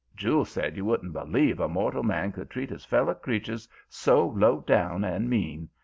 [0.15, 4.61] Jule said you wouldn't believe a mortal man could treat his feller creatures so low
[4.61, 5.69] down and mean.